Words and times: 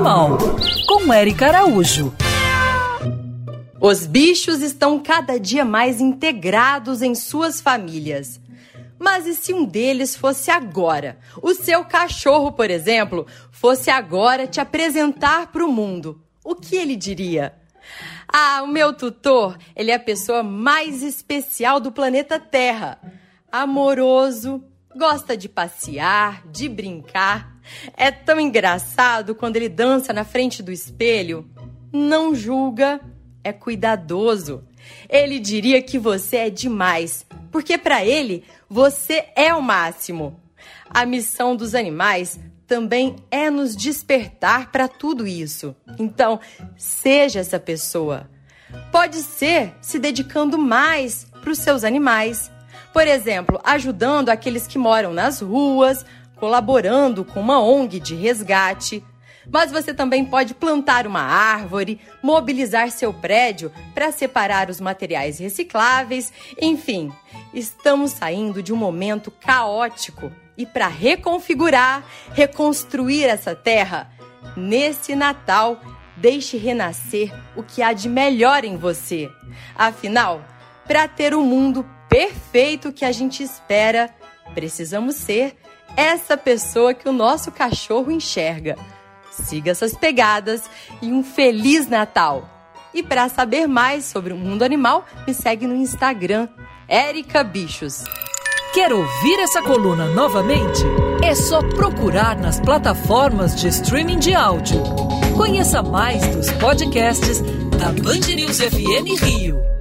Animal, 0.00 0.38
com 0.86 1.12
Eric 1.12 1.44
Araújo. 1.44 2.10
Os 3.78 4.06
bichos 4.06 4.62
estão 4.62 4.98
cada 4.98 5.38
dia 5.38 5.62
mais 5.62 6.00
integrados 6.00 7.02
em 7.02 7.14
suas 7.14 7.60
famílias. 7.60 8.40
Mas 8.98 9.26
e 9.26 9.34
se 9.34 9.52
um 9.52 9.62
deles 9.62 10.16
fosse 10.16 10.50
agora? 10.50 11.18
O 11.42 11.52
seu 11.52 11.84
cachorro, 11.84 12.50
por 12.50 12.70
exemplo, 12.70 13.26
fosse 13.50 13.90
agora 13.90 14.46
te 14.46 14.58
apresentar 14.58 15.48
para 15.48 15.66
o 15.66 15.70
mundo. 15.70 16.18
O 16.42 16.54
que 16.54 16.76
ele 16.76 16.96
diria? 16.96 17.54
Ah, 18.26 18.62
o 18.64 18.66
meu 18.66 18.94
tutor, 18.94 19.58
ele 19.76 19.90
é 19.90 19.96
a 19.96 20.00
pessoa 20.00 20.42
mais 20.42 21.02
especial 21.02 21.78
do 21.78 21.92
planeta 21.92 22.40
Terra. 22.40 22.98
Amoroso, 23.52 24.64
gosta 24.96 25.36
de 25.36 25.48
passear, 25.48 26.46
de 26.48 26.68
brincar. 26.68 27.56
É 27.96 28.10
tão 28.10 28.40
engraçado 28.40 29.34
quando 29.34 29.56
ele 29.56 29.68
dança 29.68 30.12
na 30.12 30.24
frente 30.24 30.62
do 30.62 30.72
espelho. 30.72 31.48
Não 31.92 32.34
julga, 32.34 33.00
é 33.44 33.52
cuidadoso. 33.52 34.64
Ele 35.08 35.38
diria 35.38 35.82
que 35.82 35.98
você 35.98 36.36
é 36.36 36.50
demais, 36.50 37.26
porque 37.50 37.76
para 37.78 38.04
ele 38.04 38.44
você 38.68 39.26
é 39.36 39.54
o 39.54 39.62
máximo. 39.62 40.40
A 40.88 41.06
missão 41.06 41.54
dos 41.54 41.74
animais 41.74 42.38
também 42.66 43.16
é 43.30 43.50
nos 43.50 43.74
despertar 43.74 44.70
para 44.70 44.86
tudo 44.86 45.26
isso. 45.26 45.74
Então, 45.98 46.38
seja 46.76 47.40
essa 47.40 47.58
pessoa. 47.58 48.30
Pode 48.92 49.16
ser 49.22 49.74
se 49.80 49.98
dedicando 49.98 50.56
mais 50.56 51.26
para 51.40 51.50
os 51.50 51.58
seus 51.58 51.82
animais. 51.82 52.50
Por 52.92 53.06
exemplo, 53.06 53.60
ajudando 53.62 54.30
aqueles 54.30 54.66
que 54.66 54.78
moram 54.78 55.12
nas 55.12 55.40
ruas, 55.40 56.04
colaborando 56.36 57.24
com 57.24 57.40
uma 57.40 57.60
ONG 57.60 58.00
de 58.00 58.14
resgate. 58.14 59.04
Mas 59.50 59.70
você 59.70 59.94
também 59.94 60.24
pode 60.24 60.54
plantar 60.54 61.06
uma 61.06 61.22
árvore, 61.22 62.00
mobilizar 62.22 62.90
seu 62.90 63.12
prédio 63.12 63.72
para 63.94 64.12
separar 64.12 64.68
os 64.68 64.80
materiais 64.80 65.38
recicláveis, 65.38 66.32
enfim, 66.60 67.12
estamos 67.54 68.12
saindo 68.12 68.62
de 68.62 68.72
um 68.72 68.76
momento 68.76 69.30
caótico 69.30 70.30
e 70.56 70.66
para 70.66 70.88
reconfigurar, 70.88 72.04
reconstruir 72.34 73.24
essa 73.24 73.54
terra, 73.54 74.10
nesse 74.56 75.16
Natal, 75.16 75.80
deixe 76.16 76.58
renascer 76.58 77.32
o 77.56 77.62
que 77.62 77.82
há 77.82 77.92
de 77.94 78.08
melhor 78.08 78.62
em 78.62 78.76
você. 78.76 79.30
Afinal, 79.74 80.44
para 80.86 81.08
ter 81.08 81.34
o 81.34 81.42
mundo 81.42 81.84
perfeito 82.10 82.92
que 82.92 83.04
a 83.04 83.12
gente 83.12 83.42
espera, 83.42 84.10
precisamos 84.52 85.14
ser 85.14 85.56
essa 85.96 86.36
pessoa 86.36 86.92
que 86.92 87.08
o 87.08 87.12
nosso 87.12 87.52
cachorro 87.52 88.10
enxerga. 88.10 88.76
Siga 89.30 89.70
essas 89.70 89.94
pegadas 89.94 90.68
e 91.00 91.12
um 91.12 91.22
feliz 91.22 91.88
Natal! 91.88 92.48
E 92.92 93.02
para 93.02 93.28
saber 93.28 93.68
mais 93.68 94.04
sobre 94.04 94.32
o 94.32 94.36
mundo 94.36 94.64
animal, 94.64 95.06
me 95.24 95.32
segue 95.32 95.66
no 95.66 95.76
Instagram, 95.76 96.48
Erica 96.88 97.44
Bichos. 97.44 98.02
Quer 98.74 98.92
ouvir 98.92 99.38
essa 99.40 99.62
coluna 99.62 100.06
novamente? 100.06 100.82
É 101.22 101.34
só 101.34 101.60
procurar 101.60 102.36
nas 102.36 102.58
plataformas 102.58 103.54
de 103.54 103.68
streaming 103.68 104.18
de 104.18 104.34
áudio. 104.34 104.82
Conheça 105.36 105.82
mais 105.82 106.26
dos 106.34 106.50
podcasts 106.52 107.40
da 107.78 107.92
Band 107.92 108.34
News 108.34 108.58
FM 108.58 109.22
Rio. 109.22 109.79